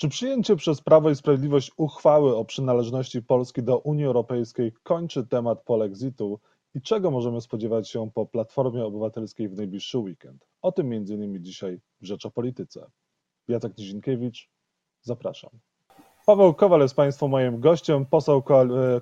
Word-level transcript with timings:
Czy 0.00 0.08
przyjęcie 0.08 0.56
przez 0.56 0.80
Prawo 0.80 1.10
i 1.10 1.16
Sprawiedliwość 1.16 1.72
uchwały 1.76 2.36
o 2.36 2.44
przynależności 2.44 3.22
Polski 3.22 3.62
do 3.62 3.78
Unii 3.78 4.04
Europejskiej 4.04 4.72
kończy 4.82 5.26
temat 5.26 5.62
polexitu 5.62 6.40
i 6.74 6.80
czego 6.80 7.10
możemy 7.10 7.40
spodziewać 7.40 7.90
się 7.90 8.10
po 8.14 8.26
Platformie 8.26 8.84
Obywatelskiej 8.84 9.48
w 9.48 9.56
najbliższy 9.56 9.98
weekend? 9.98 10.46
O 10.62 10.72
tym 10.72 10.92
m.in. 10.92 11.44
dzisiaj 11.44 11.80
w 12.00 12.06
Rzecz 12.06 12.26
o 12.26 12.30
Polityce. 12.30 12.86
Jacek 13.48 13.78
Nizinkiewicz, 13.78 14.48
zapraszam. 15.02 15.50
Paweł 16.26 16.54
Kowal 16.54 16.80
jest 16.80 16.96
Państwu 16.96 17.28
moim 17.28 17.60
gościem, 17.60 18.06
poseł 18.06 18.42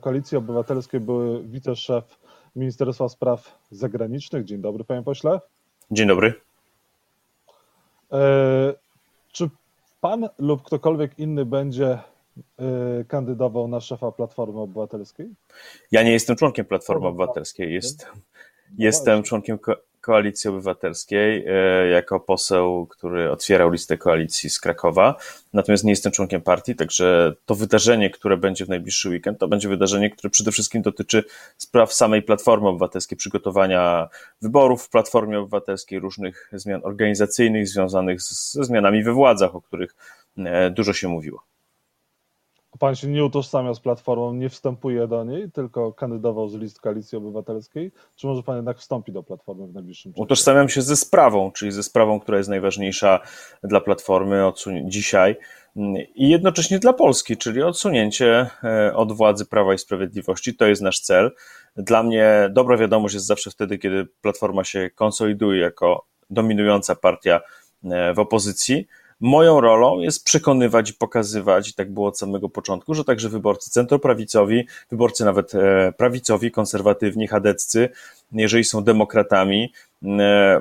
Koalicji 0.01 0.39
Obywatelskiej, 0.39 1.01
były 1.01 1.45
wiceszef 1.45 2.19
Ministerstwa 2.57 3.09
Spraw 3.09 3.59
Zagranicznych. 3.71 4.45
Dzień 4.45 4.61
dobry, 4.61 4.85
panie 4.85 5.03
pośle. 5.03 5.41
Dzień 5.91 6.09
dobry. 6.09 6.35
E, 8.13 8.75
czy 9.33 9.51
pan 10.01 10.29
lub 10.39 10.63
ktokolwiek 10.63 11.19
inny 11.19 11.45
będzie 11.45 11.99
e, 12.59 13.05
kandydował 13.09 13.69
na 13.69 13.81
szefa 13.81 14.13
Platformy 14.13 14.61
Obywatelskiej? 14.61 15.29
Ja 15.93 16.03
nie 16.03 16.13
jestem 16.13 16.37
członkiem 16.37 16.67
Platformy 16.67 17.07
Obywatelskiej. 17.07 17.75
Jest, 17.75 18.07
no 18.15 18.21
jestem 18.79 19.23
członkiem 19.23 19.59
Koalicji 20.09 20.51
Obywatelskiej 20.51 21.45
e, 21.47 21.89
jako 21.89 22.21
poseł, 22.21 22.87
który 22.87 23.31
otwierał 23.31 23.71
listę 23.71 23.97
koalicji 23.97 24.51
z 24.51 24.61
Krakowa. 24.61 25.17
Natomiast 25.53 25.85
nie 25.85 25.91
jestem 25.91 26.13
członkiem 26.13 26.43
partii, 26.43 26.75
także 26.75 27.35
to 27.47 27.55
wydarzenie, 27.55 28.11
które 28.11 28.37
będzie 28.37 28.65
w 28.65 28.69
najbliższy 28.69 29.09
weekend, 29.09 29.39
to 29.39 29.49
będzie 29.49 29.69
wydarzenie, 29.69 30.11
które 30.11 30.31
przede 30.31 30.53
wszystkim 30.53 30.83
dotyczy 30.83 31.25
spraw 31.57 31.93
samej 31.95 32.23
Platformy 32.23 32.69
Obywatelskiej, 32.69 33.19
przygotowania 33.19 34.09
wyborów 34.43 34.83
w 34.83 34.91
Platformie 34.91 35.39
Obywatelskiej, 35.39 35.99
różnych 35.99 36.51
zmian 36.53 36.81
organizacyjnych 36.85 37.69
związanych 37.69 38.23
ze 38.23 38.65
zmianami 38.65 39.03
we 39.03 39.13
władzach, 39.13 39.55
o 39.55 39.63
których 39.63 39.95
e, 40.39 40.71
dużo 40.71 40.93
się 40.93 41.09
mówiło. 41.09 41.43
Pan 42.79 42.95
się 42.95 43.09
nie 43.09 43.25
utożsamia 43.25 43.75
z 43.75 43.81
Platformą, 43.81 44.35
nie 44.35 44.49
wstępuje 44.49 45.09
do 45.09 45.25
niej, 45.25 45.51
tylko 45.51 45.93
kandydował 45.93 46.49
z 46.49 46.55
list 46.55 46.81
Koalicji 46.81 47.19
Obywatelskiej? 47.19 47.93
Czy 48.17 48.27
może 48.27 48.43
Pan 48.43 48.57
jednak 48.57 48.79
wstąpi 48.79 49.13
do 49.13 49.23
Platformy 49.23 49.67
w 49.67 49.75
najbliższym 49.75 50.13
czasie? 50.13 50.23
Utożsamiam 50.23 50.69
się 50.69 50.83
ze 50.83 50.97
sprawą, 50.97 51.53
czyli 51.53 51.73
ze 51.73 51.83
sprawą, 51.83 52.21
która 52.21 52.39
jest 52.39 52.51
najważniejsza 52.51 53.21
dla 53.63 53.81
Platformy 53.81 54.43
dzisiaj 54.85 55.37
i 56.15 56.29
jednocześnie 56.29 56.79
dla 56.79 56.93
Polski, 56.93 57.37
czyli 57.37 57.63
odsunięcie 57.63 58.51
e, 58.65 58.95
od 58.95 59.13
władzy 59.13 59.47
Prawa 59.47 59.75
i 59.75 59.79
Sprawiedliwości. 59.79 60.55
To 60.55 60.67
jest 60.67 60.83
nasz 60.83 61.01
cel. 61.01 61.31
Dla 61.77 62.03
mnie 62.03 62.49
dobra 62.53 62.77
wiadomość 62.77 63.15
jest 63.15 63.27
zawsze 63.27 63.51
wtedy, 63.51 63.79
kiedy 63.79 64.07
Platforma 64.21 64.65
się 64.65 64.91
konsoliduje 64.95 65.61
jako 65.61 66.07
dominująca 66.31 66.95
partia 66.95 67.41
e, 67.85 68.15
w 68.15 68.19
opozycji 68.19 68.87
Moją 69.21 69.61
rolą 69.61 69.99
jest 69.99 70.25
przekonywać 70.25 70.91
i 70.91 70.95
pokazywać, 70.95 71.69
i 71.69 71.75
tak 71.75 71.93
było 71.93 72.09
od 72.09 72.19
samego 72.19 72.49
początku, 72.49 72.95
że 72.95 73.05
także 73.05 73.29
wyborcy 73.29 73.71
centroprawicowi, 73.71 74.67
wyborcy 74.91 75.25
nawet 75.25 75.55
e, 75.55 75.93
prawicowi, 75.97 76.51
konserwatywni, 76.51 77.29
chadeccy, 77.29 77.89
jeżeli 78.33 78.65
są 78.65 78.85
demokratami, 78.85 79.73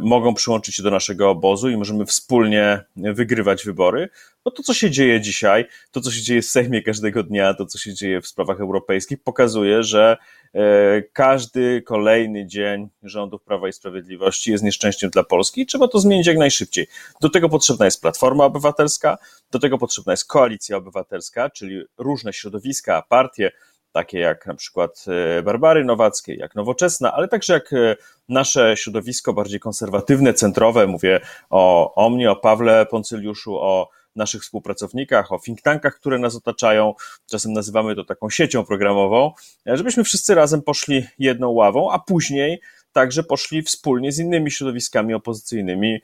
mogą 0.02 0.34
przyłączyć 0.34 0.76
się 0.76 0.84
do 0.84 0.92
naszego 0.92 1.30
obozu 1.30 1.70
i 1.70 1.78
możemy 1.78 2.06
wspólnie 2.06 2.84
wygrywać 2.96 3.66
wybory. 3.66 4.10
No 4.46 4.52
to, 4.52 4.64
co 4.64 4.74
się 4.74 4.92
dzieje 4.92 5.22
dzisiaj, 5.22 5.66
to, 5.92 6.02
co 6.02 6.12
się 6.12 6.22
dzieje 6.22 6.42
w 6.42 6.46
Sejmie 6.46 6.82
każdego 6.82 7.24
dnia, 7.24 7.54
to, 7.54 7.66
co 7.66 7.78
się 7.78 7.94
dzieje 7.94 8.22
w 8.22 8.28
sprawach 8.28 8.60
europejskich, 8.60 9.24
pokazuje, 9.24 9.84
że 9.84 10.18
e, 10.54 11.02
każdy 11.14 11.82
kolejny 11.82 12.46
dzień 12.46 12.90
rządów 13.04 13.44
Prawa 13.44 13.68
i 13.68 13.74
Sprawiedliwości 13.74 14.52
jest 14.52 14.64
nieszczęściem 14.64 15.10
dla 15.10 15.24
Polski 15.24 15.62
i 15.62 15.66
trzeba 15.66 15.88
to 15.88 16.00
zmienić 16.00 16.28
jak 16.28 16.38
najszybciej. 16.38 16.88
Do 17.22 17.30
tego 17.30 17.50
potrzebna 17.50 17.86
jest 17.86 18.02
Platforma 18.02 18.46
Obywatelska, 18.46 19.18
do 19.52 19.60
tego 19.60 19.78
potrzebna 19.78 20.14
jest 20.14 20.28
Koalicja 20.28 20.78
Obywatelska, 20.78 21.50
czyli 21.50 21.84
różne 21.98 22.34
środowiska, 22.34 23.04
partie, 23.10 23.52
takie 23.92 24.20
jak 24.20 24.46
na 24.46 24.54
przykład 24.54 25.06
e, 25.38 25.44
Barbary 25.44 25.86
Nowackiej, 25.86 26.38
jak 26.38 26.56
Nowoczesna, 26.56 27.14
ale 27.14 27.28
także 27.28 27.54
jak 27.54 27.74
e, 27.74 27.96
nasze 28.30 28.78
środowisko 28.78 29.34
bardziej 29.34 29.60
konserwatywne, 29.60 30.34
centrowe, 30.34 30.88
mówię 30.88 31.20
o, 31.50 31.94
o 31.96 32.10
mnie, 32.10 32.32
o 32.32 32.36
Pawle 32.36 32.86
Poncyliuszu, 32.86 33.58
o 33.58 33.90
naszych 34.16 34.42
współpracownikach, 34.42 35.32
o 35.32 35.40
think 35.40 35.62
tankach, 35.62 35.96
które 35.96 36.20
nas 36.20 36.36
otaczają, 36.36 36.94
czasem 37.30 37.54
nazywamy 37.54 37.96
to 37.96 38.04
taką 38.04 38.30
siecią 38.30 38.66
programową, 38.66 39.32
e, 39.68 39.78
żebyśmy 39.78 40.04
wszyscy 40.04 40.36
razem 40.36 40.62
poszli 40.62 41.08
jedną 41.20 41.50
ławą, 41.50 41.92
a 41.92 42.00
później 42.00 42.62
także 42.92 43.24
poszli 43.24 43.62
wspólnie 43.62 44.12
z 44.12 44.20
innymi 44.20 44.52
środowiskami 44.52 45.14
opozycyjnymi, 45.14 46.02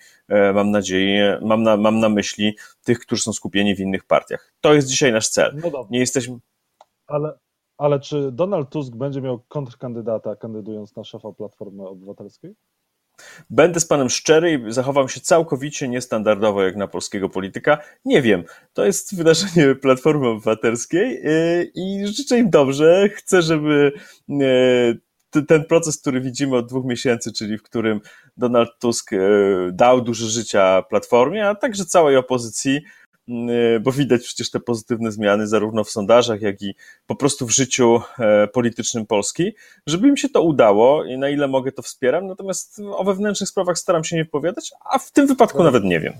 mam 0.54 0.72
nadzieję, 0.72 1.40
mam 1.42 1.64
na, 1.64 1.78
mam 1.78 2.00
na 2.00 2.10
myśli 2.10 2.58
tych, 2.84 3.00
którzy 3.00 3.22
są 3.22 3.34
skupieni 3.34 3.76
w 3.76 3.80
innych 3.80 4.04
partiach. 4.04 4.54
To 4.62 4.74
jest 4.74 4.88
dzisiaj 4.88 5.12
nasz 5.12 5.28
cel. 5.28 5.62
No 5.64 5.88
Nie 5.90 6.00
jesteśmy. 6.00 6.38
Ale, 7.08 7.34
ale 7.84 8.00
czy 8.00 8.32
Donald 8.32 8.70
Tusk 8.70 8.96
będzie 8.96 9.22
miał 9.22 9.40
kontrkandydata, 9.48 10.36
kandydując 10.36 10.96
na 10.96 11.04
szefa 11.04 11.32
Platformy 11.32 11.88
Obywatelskiej? 11.88 12.56
Będę 13.50 13.80
z 13.80 13.86
panem 13.86 14.10
szczery 14.10 14.54
i 14.54 14.74
zachowam 14.74 15.10
się 15.10 15.22
całkowicie 15.22 15.88
niestandardowo 15.88 16.64
jak 16.64 16.76
na 16.76 16.88
polskiego 16.88 17.30
polityka. 17.30 17.78
Nie 18.06 18.22
wiem. 18.22 18.44
To 18.74 18.86
jest 18.86 19.16
wydarzenie 19.16 19.76
Platformy 19.76 20.28
Obywatelskiej 20.28 21.22
yy, 21.24 21.72
i 21.76 22.08
życzę 22.08 22.38
im 22.38 22.50
dobrze. 22.50 23.10
Chcę, 23.10 23.42
żeby 23.42 23.92
yy, 24.28 25.44
ten 25.48 25.66
proces, 25.66 26.02
który 26.02 26.22
widzimy 26.22 26.56
od 26.58 26.70
dwóch 26.70 26.86
miesięcy, 26.86 27.32
czyli 27.34 27.58
w 27.58 27.64
którym 27.64 28.02
Donald 28.38 28.70
Tusk 28.80 29.12
yy, 29.12 29.70
dał 29.74 30.02
dużo 30.02 30.28
życia 30.28 30.84
Platformie, 30.90 31.50
a 31.50 31.56
także 31.56 31.86
całej 31.86 32.18
opozycji, 32.18 32.82
Y, 33.03 33.03
bo 33.82 33.92
widać 33.92 34.22
przecież 34.22 34.52
te 34.52 34.60
pozytywne 34.60 35.12
zmiany 35.12 35.48
zarówno 35.48 35.84
w 35.84 35.90
sondażach, 35.90 36.42
jak 36.42 36.62
i 36.62 36.76
po 37.08 37.16
prostu 37.16 37.46
w 37.46 37.52
życiu 37.52 38.02
e, 38.20 38.48
politycznym 38.48 39.06
Polski, 39.06 39.52
żeby 39.88 40.08
im 40.08 40.18
się 40.18 40.30
to 40.30 40.42
udało 40.42 41.04
i 41.06 41.18
na 41.18 41.30
ile 41.30 41.48
mogę 41.48 41.72
to 41.72 41.82
wspieram, 41.82 42.28
natomiast 42.28 42.82
o 42.92 43.04
wewnętrznych 43.04 43.50
sprawach 43.50 43.78
staram 43.78 44.04
się 44.04 44.16
nie 44.16 44.24
wypowiadać, 44.24 44.72
a 44.86 45.00
w 45.00 45.12
tym 45.12 45.28
wypadku 45.28 45.58
no. 45.58 45.64
nawet 45.64 45.84
nie 45.84 46.00
wiem. 46.00 46.14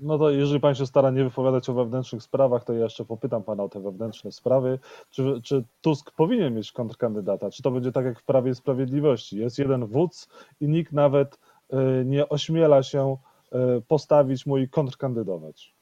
No 0.00 0.18
to 0.18 0.30
jeżeli 0.30 0.60
pan 0.60 0.74
się 0.74 0.86
stara 0.86 1.10
nie 1.10 1.24
wypowiadać 1.24 1.68
o 1.68 1.74
wewnętrznych 1.74 2.22
sprawach, 2.22 2.64
to 2.64 2.72
ja 2.72 2.84
jeszcze 2.84 3.04
popytam 3.04 3.42
pana 3.42 3.62
o 3.62 3.68
te 3.68 3.80
wewnętrzne 3.80 4.32
sprawy. 4.32 4.78
Czy, 5.10 5.40
czy 5.42 5.64
Tusk 5.80 6.10
powinien 6.10 6.54
mieć 6.54 6.72
kontrkandydata? 6.72 7.50
Czy 7.50 7.62
to 7.62 7.70
będzie 7.70 7.92
tak 7.92 8.04
jak 8.04 8.20
w 8.20 8.22
Prawie 8.22 8.50
i 8.50 8.54
Sprawiedliwości? 8.54 9.36
Jest 9.36 9.58
jeden 9.58 9.86
wódz 9.86 10.28
i 10.60 10.68
nikt 10.68 10.92
nawet 10.92 11.38
e, 11.70 12.04
nie 12.04 12.28
ośmiela 12.28 12.82
się 12.82 13.16
e, 13.52 13.80
postawić 13.88 14.46
mu 14.46 14.58
i 14.58 14.68
kontrkandydować. 14.68 15.74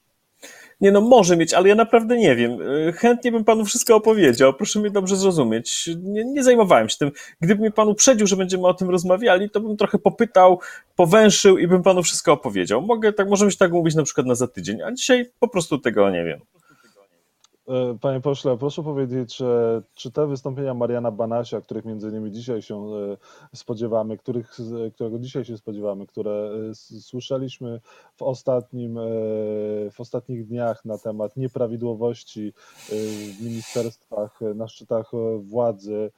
Nie 0.81 0.93
no, 0.93 1.01
może 1.01 1.37
mieć, 1.37 1.55
ale 1.55 1.69
ja 1.69 1.75
naprawdę 1.75 2.17
nie 2.17 2.37
wiem. 2.37 2.62
Y, 2.62 2.93
chętnie 2.93 3.33
bym 3.33 3.45
panu 3.45 3.65
wszystko 3.65 3.97
opowiedział, 3.97 4.55
proszę 4.55 4.81
mnie 4.81 4.91
dobrze 4.91 5.17
zrozumieć. 5.17 5.91
Nie, 6.03 6.25
nie 6.25 6.45
zajmowałem 6.45 6.89
się 6.89 6.97
tym. 6.99 7.11
Gdyby 7.41 7.61
mnie 7.61 7.71
pan 7.71 7.89
uprzedził, 7.89 8.27
że 8.27 8.37
będziemy 8.37 8.67
o 8.67 8.75
tym 8.75 8.91
rozmawiali, 8.91 9.50
to 9.50 9.61
bym 9.61 9.77
trochę 9.77 9.99
popytał, 9.99 10.61
powęszył 10.97 11.59
i 11.59 11.67
bym 11.67 11.83
panu 11.83 12.03
wszystko 12.03 12.33
opowiedział. 12.33 12.83
Mogę 12.83 13.12
tak, 13.12 13.29
możemy 13.29 13.50
się 13.50 13.59
tak 13.59 13.73
mówić 13.73 13.95
na 13.95 14.03
przykład 14.03 14.27
na 14.27 14.34
za 14.34 14.49
tydzień, 14.49 14.83
a 14.83 14.93
dzisiaj 14.93 15.31
po 15.41 15.49
prostu 15.49 15.79
tego 15.79 16.11
nie 16.11 16.25
wiem. 16.25 16.41
E, 17.70 17.98
panie 18.00 18.20
pośle, 18.20 18.58
proszę 18.58 18.82
powiedzieć, 18.82 19.36
czy, 19.36 19.44
czy 19.94 20.10
te 20.10 20.26
wystąpienia 20.26 20.75
Mariana 20.75 21.10
Banasia, 21.10 21.60
których 21.60 21.84
między 21.84 22.08
innymi 22.08 22.32
dzisiaj 22.32 22.62
się 22.62 22.76
e, 22.76 23.16
spodziewamy, 23.56 24.19
których, 24.19 24.56
którego 24.94 25.19
dzisiaj 25.19 25.44
się 25.44 25.56
spodziewamy, 25.56 26.06
które 26.06 26.50
e, 26.70 26.75
słyszeliśmy 27.00 27.81
w, 28.16 28.22
ostatnim, 28.22 28.98
w 29.92 30.00
ostatnich 30.00 30.47
dniach 30.47 30.84
na 30.84 30.98
temat 30.98 31.36
nieprawidłowości 31.36 32.53
w 33.38 33.44
ministerstwach, 33.44 34.41
na 34.54 34.69
szczytach 34.69 35.10
władzy, 35.41 36.10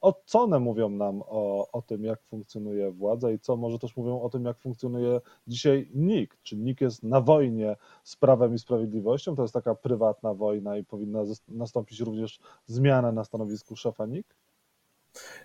o, 0.00 0.22
co 0.26 0.40
one 0.40 0.60
mówią 0.60 0.88
nam 0.88 1.22
o, 1.26 1.70
o 1.72 1.82
tym, 1.82 2.04
jak 2.04 2.22
funkcjonuje 2.22 2.90
władza 2.90 3.30
i 3.30 3.38
co 3.38 3.56
może 3.56 3.78
też 3.78 3.96
mówią 3.96 4.20
o 4.20 4.30
tym, 4.30 4.44
jak 4.44 4.58
funkcjonuje 4.58 5.20
dzisiaj 5.46 5.90
NIK? 5.94 6.38
Czy 6.42 6.56
NIK 6.56 6.80
jest 6.80 7.02
na 7.02 7.20
wojnie 7.20 7.76
z 8.04 8.16
prawem 8.16 8.54
i 8.54 8.58
sprawiedliwością? 8.58 9.36
To 9.36 9.42
jest 9.42 9.54
taka 9.54 9.74
prywatna 9.74 10.34
wojna 10.34 10.76
i 10.76 10.84
powinna 10.84 11.24
nastąpić 11.48 12.00
również 12.00 12.40
zmiana 12.66 13.12
na 13.12 13.24
stanowisku 13.24 13.76
szefa 13.76 14.06
NIK? 14.06 14.36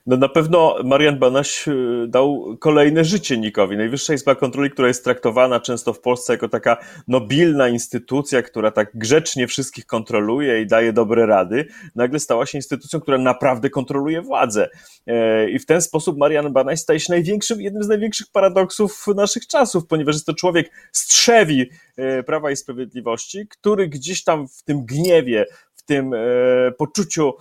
No 0.08 0.18
na 0.18 0.30
pewno 0.30 0.76
Marian 0.84 1.20
Banaś 1.20 1.68
y, 1.68 2.06
dał 2.08 2.58
kolejne 2.60 3.06
życie 3.06 3.38
Nikowi. 3.38 3.78
Najwyższa 3.78 4.14
Izba 4.14 4.36
Kontroli, 4.36 4.72
która 4.72 4.88
jest 4.88 5.04
traktowana 5.04 5.60
często 5.60 5.94
w 5.94 6.00
Polsce 6.00 6.34
jako 6.34 6.50
taka 6.50 6.78
nobilna 7.08 7.68
instytucja, 7.68 8.42
która 8.42 8.72
tak 8.72 8.92
grzecznie 8.94 9.48
wszystkich 9.48 9.86
kontroluje 9.86 10.62
i 10.62 10.68
daje 10.68 10.94
dobre 10.94 11.26
rady, 11.26 11.68
nagle 11.96 12.20
stała 12.20 12.46
się 12.46 12.58
instytucją, 12.58 13.00
która 13.00 13.18
naprawdę 13.18 13.70
kontroluje 13.70 14.22
władzę. 14.22 14.70
E, 15.08 15.50
I 15.50 15.60
w 15.60 15.66
ten 15.66 15.82
sposób 15.82 16.18
Marian 16.18 16.54
Banaś 16.54 16.80
staje 16.80 17.00
się 17.00 17.14
największym, 17.14 17.62
jednym 17.62 17.84
z 17.84 17.88
największych 17.88 18.28
paradoksów 18.32 19.06
naszych 19.16 19.48
czasów, 19.48 19.88
ponieważ 19.88 20.16
jest 20.16 20.26
to 20.26 20.34
człowiek 20.34 20.72
strzewi 20.92 21.70
e, 21.98 22.24
Prawa 22.24 22.52
i 22.52 22.56
Sprawiedliwości, 22.56 23.48
który 23.48 23.88
gdzieś 23.88 24.24
tam 24.24 24.48
w 24.48 24.64
tym 24.64 24.86
gniewie, 24.86 25.46
w 25.76 25.84
tym 25.84 26.14
e, 26.14 26.18
poczuciu 26.78 27.34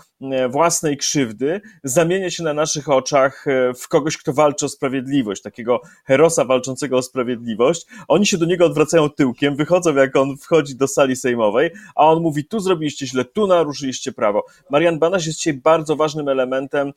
własnej 0.48 0.96
krzywdy 0.96 1.60
zamienia 1.84 2.30
się 2.30 2.42
na 2.42 2.54
naszych 2.54 2.88
oczach 2.88 3.44
w 3.80 3.88
kogoś, 3.88 4.16
kto 4.16 4.32
walczy 4.32 4.66
o 4.66 4.68
sprawiedliwość, 4.68 5.42
takiego 5.42 5.80
herosa 6.04 6.44
walczącego 6.44 6.96
o 6.96 7.02
sprawiedliwość. 7.02 7.86
Oni 8.08 8.26
się 8.26 8.38
do 8.38 8.46
niego 8.46 8.66
odwracają 8.66 9.10
tyłkiem, 9.10 9.56
wychodzą 9.56 9.94
jak 9.94 10.16
on 10.16 10.36
wchodzi 10.36 10.76
do 10.76 10.88
sali 10.88 11.16
sejmowej, 11.16 11.70
a 11.94 12.06
on 12.06 12.22
mówi, 12.22 12.44
tu 12.44 12.60
zrobiliście 12.60 13.06
źle, 13.06 13.24
tu 13.24 13.46
naruszyliście 13.46 14.12
prawo. 14.12 14.44
Marian 14.70 14.98
Banaś 14.98 15.26
jest 15.26 15.38
dzisiaj 15.38 15.54
bardzo 15.54 15.96
ważnym 15.96 16.28
elementem 16.28 16.92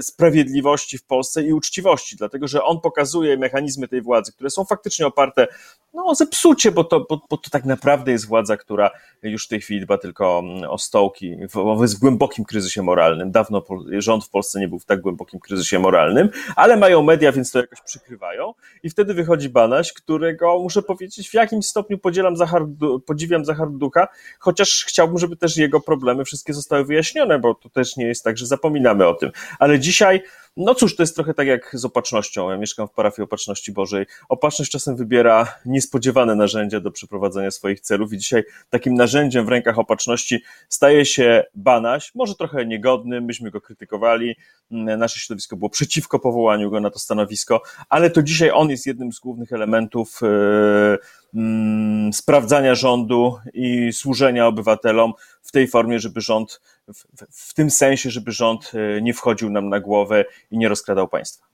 sprawiedliwości 0.00 0.98
w 0.98 1.04
Polsce 1.04 1.42
i 1.42 1.52
uczciwości, 1.52 2.16
dlatego 2.16 2.48
że 2.48 2.64
on 2.64 2.80
pokazuje 2.80 3.36
mechanizmy 3.36 3.88
tej 3.88 4.02
władzy, 4.02 4.32
które 4.32 4.50
są 4.50 4.64
faktycznie 4.64 5.06
oparte 5.06 5.46
no, 5.94 6.04
o 6.04 6.14
zepsucie, 6.14 6.72
bo 6.72 6.84
to, 6.84 7.00
bo, 7.00 7.20
bo 7.30 7.36
to 7.36 7.50
tak 7.50 7.64
naprawdę 7.64 8.12
jest 8.12 8.26
władza, 8.26 8.56
która 8.56 8.90
już 9.22 9.44
w 9.44 9.48
tej 9.48 9.60
chwili 9.60 9.80
dba 9.80 9.98
tylko 9.98 10.42
o 10.68 10.78
stołki, 10.78 11.36
jest 11.80 12.00
w 12.00 12.04
głębokim 12.28 12.44
kryzysie 12.44 12.82
moralnym. 12.82 13.30
Dawno 13.30 13.62
rząd 13.98 14.24
w 14.24 14.30
Polsce 14.30 14.60
nie 14.60 14.68
był 14.68 14.78
w 14.78 14.84
tak 14.84 15.00
głębokim 15.00 15.40
kryzysie 15.40 15.78
moralnym, 15.78 16.28
ale 16.56 16.76
mają 16.76 17.02
media, 17.02 17.32
więc 17.32 17.50
to 17.50 17.58
jakoś 17.58 17.80
przykrywają. 17.80 18.54
I 18.82 18.90
wtedy 18.90 19.14
wychodzi 19.14 19.48
Banaś, 19.48 19.92
którego 19.92 20.58
muszę 20.58 20.82
powiedzieć, 20.82 21.30
w 21.30 21.34
jakimś 21.34 21.66
stopniu 21.66 21.98
podzielam 21.98 22.36
Zachar, 22.36 22.62
podziwiam 23.06 23.44
Zachar 23.44 23.70
Ducha, 23.70 24.08
chociaż 24.38 24.84
chciałbym, 24.88 25.18
żeby 25.18 25.36
też 25.36 25.56
jego 25.56 25.80
problemy 25.80 26.24
wszystkie 26.24 26.54
zostały 26.54 26.84
wyjaśnione, 26.84 27.38
bo 27.38 27.54
to 27.54 27.68
też 27.68 27.96
nie 27.96 28.06
jest 28.06 28.24
tak, 28.24 28.38
że 28.38 28.46
zapominamy 28.46 29.06
o 29.06 29.14
tym. 29.14 29.30
Ale 29.58 29.78
dzisiaj 29.78 30.22
no 30.58 30.74
cóż, 30.74 30.96
to 30.96 31.02
jest 31.02 31.14
trochę 31.14 31.34
tak 31.34 31.46
jak 31.46 31.70
z 31.72 31.84
opatrznością. 31.84 32.50
Ja 32.50 32.56
mieszkam 32.56 32.88
w 32.88 32.90
parafii 32.90 33.24
Opatrzności 33.24 33.72
Bożej. 33.72 34.06
Opatrzność 34.28 34.70
czasem 34.70 34.96
wybiera 34.96 35.54
niespodziewane 35.66 36.34
narzędzia 36.34 36.80
do 36.80 36.90
przeprowadzenia 36.90 37.50
swoich 37.50 37.80
celów 37.80 38.12
i 38.12 38.18
dzisiaj 38.18 38.44
takim 38.70 38.94
narzędziem 38.94 39.46
w 39.46 39.48
rękach 39.48 39.78
opatrzności 39.78 40.42
staje 40.68 41.06
się 41.06 41.44
Banaś, 41.54 42.14
może 42.14 42.34
trochę 42.34 42.66
niegodny, 42.66 43.20
myśmy 43.20 43.50
go 43.50 43.60
krytykowali, 43.60 44.36
nasze 44.70 45.18
środowisko 45.18 45.56
było 45.56 45.70
przeciwko 45.70 46.18
powołaniu 46.18 46.70
go 46.70 46.80
na 46.80 46.90
to 46.90 46.98
stanowisko, 46.98 47.62
ale 47.88 48.10
to 48.10 48.22
dzisiaj 48.22 48.50
on 48.50 48.70
jest 48.70 48.86
jednym 48.86 49.12
z 49.12 49.20
głównych 49.20 49.52
elementów 49.52 50.20
yy, 50.22 50.98
mm, 51.34 52.12
sprawdzania 52.12 52.74
rządu 52.74 53.38
i 53.54 53.92
służenia 53.92 54.46
obywatelom 54.46 55.12
w 55.42 55.52
tej 55.52 55.68
formie, 55.68 56.00
żeby 56.00 56.20
rząd, 56.20 56.60
w, 56.88 57.04
w 57.30 57.54
tym 57.54 57.70
sensie, 57.70 58.10
żeby 58.10 58.32
rząd 58.32 58.72
e, 58.74 59.02
nie 59.02 59.14
wchodził 59.14 59.50
nam 59.50 59.68
na 59.68 59.80
głowę 59.80 60.24
i 60.50 60.58
nie 60.58 60.68
rozkradał 60.68 61.08
państwa. 61.08 61.47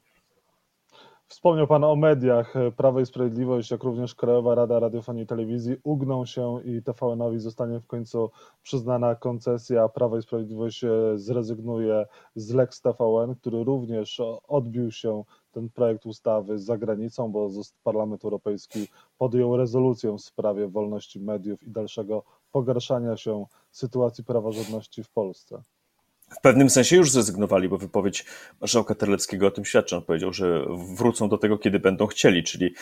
Wspomniał 1.28 1.66
Pan 1.66 1.84
o 1.84 1.96
mediach. 1.96 2.54
Prawo 2.76 3.00
i 3.00 3.06
Sprawiedliwość, 3.06 3.70
jak 3.70 3.82
również 3.82 4.14
Krajowa 4.14 4.54
Rada 4.54 4.80
Radiofonii 4.80 5.22
i 5.22 5.26
Telewizji 5.26 5.76
ugną 5.82 6.26
się 6.26 6.62
i 6.64 6.82
TVN-owi 6.82 7.38
zostanie 7.38 7.80
w 7.80 7.86
końcu 7.86 8.30
przyznana 8.62 9.14
koncesja. 9.14 9.88
Prawo 9.88 10.18
i 10.18 10.22
Sprawiedliwość 10.22 10.84
zrezygnuje 11.14 12.06
z 12.34 12.54
Lex 12.54 12.80
TVN, 12.80 13.34
który 13.34 13.64
również 13.64 14.20
odbił 14.48 14.90
się 14.90 15.24
ten 15.52 15.68
projekt 15.70 16.06
ustawy 16.06 16.58
za 16.58 16.78
granicą, 16.78 17.32
bo 17.32 17.48
Parlament 17.82 18.24
Europejski 18.24 18.88
podjął 19.18 19.56
rezolucję 19.56 20.12
w 20.12 20.20
sprawie 20.20 20.68
wolności 20.68 21.20
mediów 21.20 21.62
i 21.62 21.70
dalszego 21.70 22.22
pogarszania 22.52 23.16
się 23.16 23.46
sytuacji 23.70 24.24
praworządności 24.24 25.02
w 25.02 25.10
Polsce. 25.10 25.62
W 26.30 26.40
pewnym 26.40 26.70
sensie 26.70 26.96
już 26.96 27.10
zrezygnowali, 27.10 27.68
bo 27.68 27.78
wypowiedź 27.78 28.24
marszałka 28.60 28.94
Terleckiego 28.94 29.46
o 29.46 29.50
tym 29.50 29.64
świadczy. 29.64 29.96
On 29.96 30.02
powiedział, 30.02 30.32
że 30.32 30.64
wrócą 30.96 31.28
do 31.28 31.38
tego, 31.38 31.58
kiedy 31.58 31.78
będą 31.78 32.06
chcieli, 32.06 32.42
czyli 32.42 32.74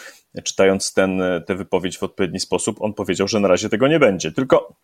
czytając 0.44 0.93
ten, 0.93 1.23
tę 1.47 1.55
wypowiedź 1.55 1.99
w 1.99 2.03
odpowiedni 2.03 2.41
sposób, 2.41 2.83
on 2.83 2.94
powiedział, 2.94 3.29
że 3.29 3.41
na 3.41 3.49
razie 3.49 3.69
tego 3.69 3.89
nie 3.89 3.99
będzie. 3.99 4.33
Tylko 4.33 4.77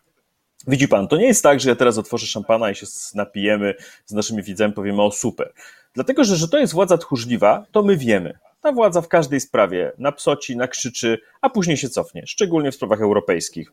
Widzi 0.67 0.87
pan, 0.87 1.07
to 1.07 1.17
nie 1.17 1.25
jest 1.25 1.43
tak, 1.43 1.59
że 1.59 1.69
ja 1.69 1.75
teraz 1.75 1.97
otworzę 1.97 2.27
szampana 2.27 2.71
i 2.71 2.75
się 2.75 2.85
napijemy 3.15 3.75
z 4.05 4.13
naszymi 4.13 4.43
widzami, 4.43 4.73
powiemy 4.73 5.01
o 5.01 5.11
super. 5.11 5.53
Dlatego, 5.93 6.23
że, 6.23 6.35
że 6.35 6.47
to 6.47 6.57
jest 6.57 6.73
władza 6.73 6.97
tchórzliwa, 6.97 7.65
to 7.71 7.83
my 7.83 7.97
wiemy. 7.97 8.39
Ta 8.61 8.71
władza 8.71 9.01
w 9.01 9.07
każdej 9.07 9.39
sprawie 9.39 9.91
napsoci, 9.97 10.57
nakrzyczy, 10.57 11.19
a 11.41 11.49
później 11.49 11.77
się 11.77 11.89
cofnie, 11.89 12.23
szczególnie 12.27 12.71
w 12.71 12.75
sprawach 12.75 13.01
europejskich 13.01 13.71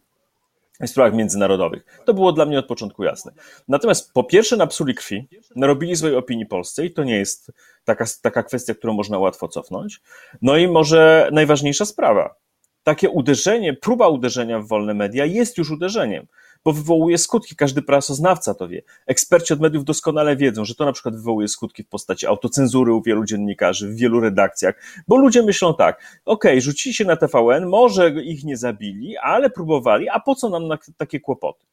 w 0.81 0.87
sprawach 0.87 1.15
międzynarodowych. 1.15 2.03
To 2.05 2.15
było 2.15 2.33
dla 2.33 2.47
mnie 2.47 2.59
od 2.59 2.67
początku 2.67 3.05
jasne. 3.05 3.33
Natomiast 3.69 4.13
po 4.13 4.25
pierwsze 4.25 4.57
napsuli 4.57 4.95
krwi, 4.95 5.29
narobili 5.57 5.97
złej 5.97 6.17
opinii 6.17 6.47
Polsce 6.47 6.87
i 6.87 6.91
to 6.91 7.05
nie 7.05 7.17
jest 7.17 7.53
taka, 7.85 8.05
taka 8.23 8.43
kwestia, 8.43 8.75
którą 8.75 8.93
można 8.93 9.19
łatwo 9.19 9.49
cofnąć. 9.49 10.01
No 10.43 10.57
i 10.57 10.69
może 10.69 11.29
najważniejsza 11.33 11.85
sprawa. 11.85 12.35
Takie 12.83 13.11
uderzenie, 13.11 13.75
próba 13.75 14.09
uderzenia 14.09 14.61
w 14.61 14.69
wolne 14.69 14.95
media 14.95 15.25
jest 15.25 15.59
już 15.59 15.71
uderzeniem 15.71 16.27
bo 16.67 16.73
wywołuje 16.73 17.19
skutki. 17.19 17.57
Każdy 17.57 17.83
prasoznawca 17.83 18.55
to 18.55 18.69
wie. 18.69 18.83
Eksperci 19.07 19.53
od 19.53 19.61
mediów 19.61 19.85
doskonale 19.85 20.37
wiedzą, 20.37 20.65
że 20.65 20.75
to 20.75 20.85
na 20.85 20.93
przykład 20.93 21.17
wywołuje 21.17 21.49
skutki 21.49 21.83
w 21.83 21.89
postaci 21.89 22.27
autocenzury 22.27 22.93
u 22.93 23.03
wielu 23.03 23.25
dziennikarzy, 23.25 23.89
w 23.89 23.97
wielu 23.97 24.21
redakcjach, 24.21 24.75
bo 25.09 25.17
ludzie 25.17 25.43
myślą 25.43 25.75
tak, 25.75 25.97
okej, 26.25 26.53
okay, 26.53 26.61
rzucili 26.61 26.95
się 26.95 27.05
na 27.05 27.17
TVN, 27.17 27.67
może 27.67 28.11
ich 28.11 28.45
nie 28.45 28.57
zabili, 28.57 29.17
ale 29.17 29.51
próbowali, 29.51 30.09
a 30.09 30.21
po 30.21 30.35
co 30.35 30.49
nam 30.49 30.69
na 30.69 30.79
takie 30.97 31.21
kłopoty? 31.21 31.67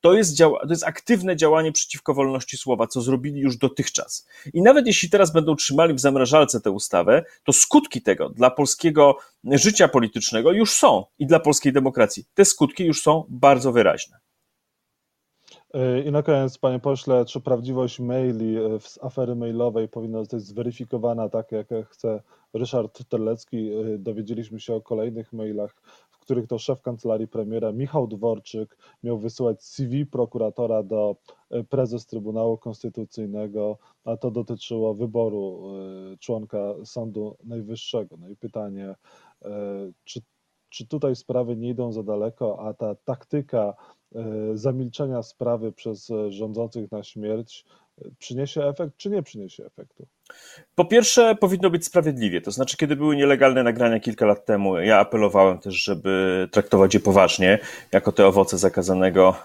To 0.00 0.14
jest, 0.14 0.38
to 0.38 0.70
jest 0.70 0.84
aktywne 0.84 1.36
działanie 1.36 1.72
przeciwko 1.72 2.14
wolności 2.14 2.56
słowa, 2.56 2.86
co 2.86 3.00
zrobili 3.00 3.40
już 3.40 3.56
dotychczas. 3.56 4.26
I 4.54 4.62
nawet 4.62 4.86
jeśli 4.86 5.10
teraz 5.10 5.32
będą 5.32 5.56
trzymali 5.56 5.94
w 5.94 6.00
zamrażalce 6.00 6.60
tę 6.60 6.70
ustawę, 6.70 7.24
to 7.44 7.52
skutki 7.52 8.02
tego 8.02 8.28
dla 8.28 8.50
polskiego 8.50 9.16
życia 9.44 9.88
politycznego 9.88 10.52
już 10.52 10.72
są 10.72 11.04
i 11.18 11.26
dla 11.26 11.40
polskiej 11.40 11.72
demokracji. 11.72 12.24
Te 12.34 12.44
skutki 12.44 12.84
już 12.84 13.02
są 13.02 13.24
bardzo 13.28 13.72
wyraźne. 13.72 14.27
E, 15.74 16.00
I 16.02 16.12
na 16.12 16.22
koniec, 16.22 16.58
panie 16.58 16.78
pośle, 16.78 17.24
czy 17.24 17.40
prawdziwość 17.40 18.00
maili 18.00 18.56
e, 18.56 18.80
z 18.80 18.98
afery 19.02 19.36
mailowej 19.36 19.88
powinna 19.88 20.18
zostać 20.18 20.42
zweryfikowana 20.42 21.28
tak, 21.28 21.52
jak 21.52 21.68
chce 21.88 22.22
Ryszard 22.54 23.08
Terlecki? 23.08 23.72
E, 23.72 23.98
dowiedzieliśmy 23.98 24.60
się 24.60 24.74
o 24.74 24.80
kolejnych 24.80 25.32
mailach, 25.32 25.74
w 26.10 26.18
których 26.18 26.46
to 26.46 26.58
szef 26.58 26.82
kancelarii 26.82 27.28
premiera 27.28 27.72
Michał 27.72 28.06
Dworczyk 28.06 28.78
miał 29.02 29.18
wysyłać 29.18 29.62
CV 29.62 30.06
prokuratora 30.06 30.82
do 30.82 31.16
prezes 31.68 32.06
Trybunału 32.06 32.58
Konstytucyjnego, 32.58 33.78
a 34.04 34.16
to 34.16 34.30
dotyczyło 34.30 34.94
wyboru 34.94 35.62
członka 36.20 36.74
Sądu 36.84 37.36
Najwyższego. 37.44 38.16
No 38.16 38.28
i 38.28 38.36
pytanie, 38.36 38.94
czy, 40.04 40.20
czy 40.68 40.86
tutaj 40.86 41.16
sprawy 41.16 41.56
nie 41.56 41.68
idą 41.68 41.92
za 41.92 42.02
daleko, 42.02 42.58
a 42.68 42.74
ta 42.74 42.94
taktyka 42.94 43.74
E, 44.14 44.56
zamilczenia 44.56 45.22
sprawy 45.22 45.72
przez 45.72 46.10
e, 46.10 46.32
rządzących 46.32 46.92
na 46.92 47.02
śmierć 47.02 47.64
e, 47.98 48.10
przyniesie 48.18 48.64
efekt, 48.64 48.96
czy 48.96 49.10
nie 49.10 49.22
przyniesie 49.22 49.66
efektu? 49.66 50.06
Po 50.74 50.84
pierwsze, 50.84 51.34
powinno 51.34 51.70
być 51.70 51.84
sprawiedliwie. 51.84 52.40
To 52.40 52.50
znaczy, 52.50 52.76
kiedy 52.76 52.96
były 52.96 53.16
nielegalne 53.16 53.62
nagrania 53.62 54.00
kilka 54.00 54.26
lat 54.26 54.44
temu, 54.44 54.78
ja 54.78 54.98
apelowałem 54.98 55.58
też, 55.58 55.74
żeby 55.74 56.48
traktować 56.52 56.94
je 56.94 57.00
poważnie, 57.00 57.58
jako 57.92 58.12
te 58.12 58.26
owoce 58.26 58.58
zakazanego, 58.58 59.36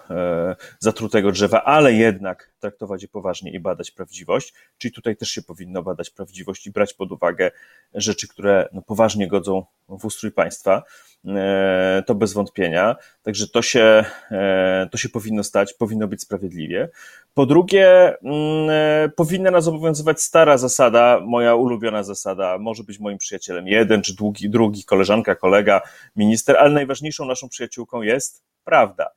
zatrutego 0.80 1.32
drzewa, 1.32 1.64
ale 1.64 1.94
jednak 1.94 2.52
traktować 2.60 3.02
je 3.02 3.08
poważnie 3.08 3.52
i 3.52 3.60
badać 3.60 3.92
prawdziwość. 3.92 4.54
Czyli 4.78 4.94
tutaj 4.94 5.16
też 5.16 5.30
się 5.30 5.42
powinno 5.42 5.84
badać 5.84 6.10
prawdziwość 6.10 6.68
i 6.68 6.72
brać 6.72 6.94
pod 6.94 7.12
uwagę 7.12 7.52
rzeczy, 7.94 8.28
które 8.28 8.70
no, 8.74 8.82
poważnie 8.82 9.28
godzą 9.28 9.66
w 9.90 10.06
ustrój 10.06 10.32
państwa. 10.32 10.84
E, 11.28 12.04
to 12.08 12.16
bez 12.16 12.34
wątpienia. 12.34 12.96
Także 13.22 13.48
to 13.48 13.62
się, 13.62 14.06
e, 14.32 14.88
to 14.92 14.98
się 14.98 15.10
powinno 15.10 15.44
stać, 15.44 15.74
powinno 15.74 16.08
być 16.08 16.22
sprawiedliwie. 16.22 16.90
Po 17.34 17.46
drugie, 17.46 18.18
mm, 18.22 18.70
e, 18.70 19.10
powinna 19.16 19.52
nas 19.52 19.68
obowiązywać 19.68 20.22
stara 20.22 20.58
zasada, 20.58 21.20
moja 21.26 21.56
ulubiona 21.56 22.04
zasada, 22.04 22.58
może 22.58 22.84
być 22.84 23.00
moim 23.00 23.18
przyjacielem 23.18 23.68
jeden 23.68 24.02
czy 24.02 24.16
drugi, 24.16 24.50
drugi 24.50 24.84
koleżanka, 24.84 25.36
kolega, 25.36 25.82
minister, 26.16 26.58
ale 26.58 26.70
najważniejszą 26.70 27.26
naszą 27.26 27.50
przyjaciółką 27.50 28.02
jest 28.02 28.44
prawda. 28.64 29.10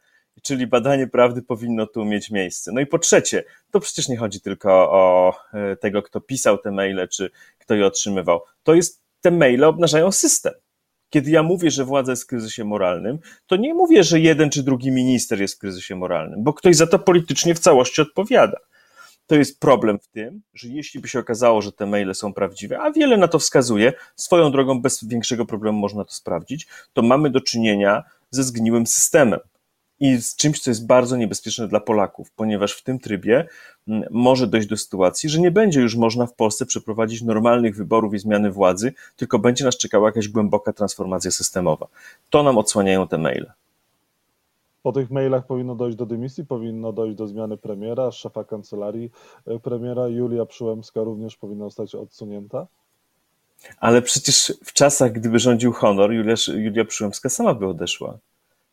Czyli 0.42 0.66
badanie 0.66 1.06
prawdy 1.06 1.42
powinno 1.42 1.86
tu 1.86 2.04
mieć 2.04 2.30
miejsce. 2.30 2.72
No 2.72 2.80
i 2.80 2.86
po 2.86 2.98
trzecie, 2.98 3.44
to 3.70 3.80
przecież 3.80 4.08
nie 4.08 4.16
chodzi 4.16 4.40
tylko 4.40 4.70
o 4.92 5.34
tego, 5.80 6.02
kto 6.02 6.20
pisał 6.20 6.58
te 6.58 6.70
maile, 6.70 7.08
czy 7.08 7.30
kto 7.58 7.74
je 7.74 7.86
otrzymywał. 7.86 8.40
To 8.62 8.74
jest, 8.74 9.02
te 9.20 9.30
maile 9.30 9.64
obnażają 9.64 10.12
system 10.12 10.52
kiedy 11.10 11.30
ja 11.30 11.42
mówię, 11.42 11.70
że 11.70 11.84
władza 11.84 12.12
jest 12.12 12.22
w 12.22 12.26
kryzysie 12.26 12.64
moralnym, 12.64 13.18
to 13.46 13.56
nie 13.56 13.74
mówię, 13.74 14.04
że 14.04 14.20
jeden 14.20 14.50
czy 14.50 14.62
drugi 14.62 14.90
minister 14.90 15.40
jest 15.40 15.54
w 15.54 15.58
kryzysie 15.58 15.96
moralnym, 15.96 16.44
bo 16.44 16.52
ktoś 16.52 16.76
za 16.76 16.86
to 16.86 16.98
politycznie 16.98 17.54
w 17.54 17.58
całości 17.58 18.00
odpowiada. 18.02 18.58
To 19.26 19.34
jest 19.34 19.60
problem 19.60 19.98
w 19.98 20.08
tym, 20.08 20.42
że 20.54 20.68
jeśli 20.68 21.00
by 21.00 21.08
się 21.08 21.18
okazało, 21.18 21.62
że 21.62 21.72
te 21.72 21.86
maile 21.86 22.14
są 22.14 22.34
prawdziwe, 22.34 22.78
a 22.80 22.90
wiele 22.90 23.16
na 23.16 23.28
to 23.28 23.38
wskazuje, 23.38 23.92
swoją 24.16 24.52
drogą 24.52 24.80
bez 24.80 25.04
większego 25.04 25.46
problemu 25.46 25.78
można 25.78 26.04
to 26.04 26.12
sprawdzić, 26.12 26.66
to 26.92 27.02
mamy 27.02 27.30
do 27.30 27.40
czynienia 27.40 28.02
ze 28.30 28.44
zgniłym 28.44 28.86
systemem 28.86 29.40
i 30.00 30.16
z 30.16 30.36
czymś, 30.36 30.60
co 30.60 30.70
jest 30.70 30.86
bardzo 30.86 31.16
niebezpieczne 31.16 31.68
dla 31.68 31.80
Polaków, 31.80 32.30
ponieważ 32.30 32.72
w 32.72 32.82
tym 32.82 32.98
trybie 32.98 33.48
mm, 33.88 34.08
może 34.10 34.46
dojść 34.46 34.68
do 34.68 34.76
sytuacji, 34.76 35.28
że 35.28 35.40
nie 35.40 35.50
będzie 35.50 35.80
już 35.80 35.96
można 35.96 36.26
w 36.26 36.34
Polsce 36.34 36.66
przeprowadzić 36.66 37.22
normalnych 37.22 37.76
wyborów 37.76 38.14
i 38.14 38.18
zmiany 38.18 38.50
władzy, 38.50 38.92
tylko 39.16 39.38
będzie 39.38 39.64
nas 39.64 39.76
czekała 39.76 40.08
jakaś 40.08 40.28
głęboka 40.28 40.72
transformacja 40.72 41.30
systemowa. 41.30 41.86
To 42.30 42.42
nam 42.42 42.58
odsłaniają 42.58 43.08
te 43.08 43.18
maile. 43.18 43.52
po 44.82 44.92
tych 44.92 45.10
mailach 45.10 45.46
powinno 45.46 45.74
dojść 45.74 45.96
do 45.96 46.06
dymisji, 46.06 46.46
powinno 46.46 46.92
dojść 46.92 47.16
do 47.16 47.26
zmiany 47.26 47.56
premiera, 47.56 48.12
szefa 48.12 48.44
kancelarii 48.44 49.10
e, 49.46 49.58
premiera. 49.58 50.08
Julia 50.08 50.46
Przyłębska 50.46 51.02
również 51.02 51.36
powinna 51.36 51.64
zostać 51.64 51.94
odsunięta. 51.94 52.66
Ale 53.80 54.02
przecież 54.02 54.52
w 54.64 54.72
czasach, 54.72 55.12
gdyby 55.12 55.38
rządził 55.38 55.72
honor, 55.72 56.12
Julia, 56.12 56.34
Julia 56.54 56.84
Przyłębska 56.84 57.28
sama 57.28 57.54
by 57.54 57.66
odeszła. 57.66 58.18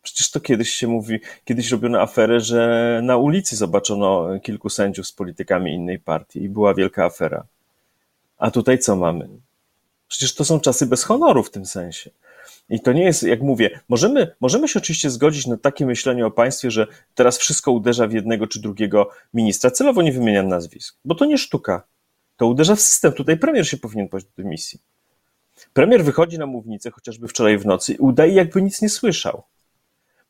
Przecież 0.03 0.31
to 0.31 0.39
kiedyś 0.39 0.69
się 0.69 0.87
mówi, 0.87 1.19
kiedyś 1.45 1.71
robiono 1.71 2.01
aferę, 2.01 2.39
że 2.39 3.01
na 3.03 3.17
ulicy 3.17 3.55
zobaczono 3.55 4.39
kilku 4.39 4.69
sędziów 4.69 5.07
z 5.07 5.11
politykami 5.11 5.73
innej 5.73 5.99
partii 5.99 6.43
i 6.43 6.49
była 6.49 6.73
wielka 6.73 7.05
afera. 7.05 7.45
A 8.37 8.51
tutaj 8.51 8.79
co 8.79 8.95
mamy? 8.95 9.29
Przecież 10.07 10.35
to 10.35 10.45
są 10.45 10.59
czasy 10.59 10.85
bez 10.85 11.03
honoru 11.03 11.43
w 11.43 11.51
tym 11.51 11.65
sensie. 11.65 12.09
I 12.69 12.79
to 12.79 12.93
nie 12.93 13.03
jest, 13.03 13.23
jak 13.23 13.41
mówię, 13.41 13.79
możemy, 13.89 14.35
możemy 14.41 14.67
się 14.67 14.79
oczywiście 14.79 15.09
zgodzić 15.09 15.47
na 15.47 15.57
takie 15.57 15.85
myślenie 15.85 16.25
o 16.25 16.31
państwie, 16.31 16.71
że 16.71 16.87
teraz 17.15 17.37
wszystko 17.37 17.71
uderza 17.71 18.07
w 18.07 18.13
jednego 18.13 18.47
czy 18.47 18.61
drugiego 18.61 19.09
ministra. 19.33 19.71
Celowo 19.71 20.01
nie 20.01 20.11
wymieniam 20.11 20.47
nazwisk, 20.47 20.97
bo 21.05 21.15
to 21.15 21.25
nie 21.25 21.37
sztuka. 21.37 21.83
To 22.37 22.47
uderza 22.47 22.75
w 22.75 22.81
system. 22.81 23.13
Tutaj 23.13 23.37
premier 23.37 23.67
się 23.67 23.77
powinien 23.77 24.07
pójść 24.07 24.25
do 24.25 24.43
dymisji. 24.43 24.79
Premier 25.73 26.03
wychodzi 26.03 26.37
na 26.39 26.45
mównicę, 26.45 26.91
chociażby 26.91 27.27
wczoraj 27.27 27.57
w 27.57 27.65
nocy, 27.65 27.93
i 27.93 27.97
udaje, 27.97 28.33
jakby 28.33 28.61
nic 28.61 28.81
nie 28.81 28.89
słyszał. 28.89 29.43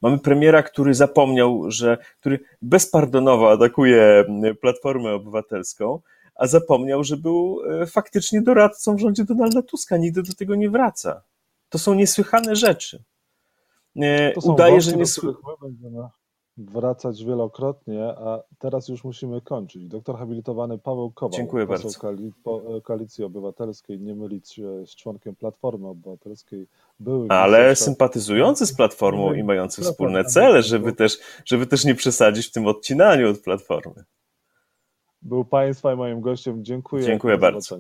Mamy 0.04 0.20
premiera, 0.20 0.64
który 0.64 0.94
zapomniał, 0.94 1.72
że, 1.72 1.98
który 2.20 2.40
bezpardonowo 2.62 3.52
atakuje 3.52 4.26
Platformę 4.62 5.14
Obywatelską, 5.14 6.00
a 6.36 6.48
zapomniał, 6.48 7.04
że 7.04 7.18
był 7.18 7.60
e, 7.82 7.86
faktycznie 7.86 8.42
doradcą 8.42 8.96
w 8.96 9.00
rządzie 9.00 9.24
Donalda 9.24 9.62
Tuska. 9.62 9.98
Nigdy 9.98 10.24
do 10.24 10.34
tego 10.34 10.56
nie 10.56 10.70
wraca. 10.70 11.24
To 11.70 11.78
są 11.80 11.94
niesłychane 11.94 12.56
rzeczy. 12.56 13.04
To 14.36 14.52
Udaje, 14.52 14.82
że 14.82 14.92
nie 14.92 14.98
będziemy 15.62 16.08
wracać 16.58 17.24
wielokrotnie, 17.24 18.04
a 18.04 18.44
teraz 18.60 18.88
już 18.88 19.04
musimy 19.04 19.42
kończyć. 19.42 19.88
Doktor 19.88 20.18
habilitowany 20.18 20.78
Paweł 20.78 21.12
Kowal, 21.12 21.38
Dziękuję 21.38 21.66
bardzo. 21.66 21.90
Koalicji 22.84 23.24
Obywatelskiej, 23.24 24.00
nie 24.00 24.16
mylić 24.16 24.54
się 24.54 24.86
z 24.86 24.96
członkiem 24.96 25.36
Platformy 25.36 25.88
Obywatelskiej. 25.88 26.68
Były 27.00 27.28
Ale 27.30 27.76
sympatyzujący 27.76 28.66
z 28.66 28.76
Platformą 28.76 29.34
i 29.34 29.44
mający 29.44 29.82
wspólne 29.82 30.26
cele, 30.26 30.62
żeby 30.62 30.94
też, 30.94 31.20
żeby 31.46 31.68
też 31.68 31.86
nie 31.86 31.96
przesadzić 31.96 32.48
w 32.48 32.52
tym 32.52 32.68
odcinaniu 32.68 33.30
od 33.30 33.40
Platformy. 33.40 34.04
Był 35.22 35.46
Państwa 35.46 35.94
i 35.94 35.96
moim 35.96 36.22
gościem. 36.22 36.66
Dziękuję. 36.66 37.06
Dziękuję 37.06 37.38
bardzo. 37.38 37.78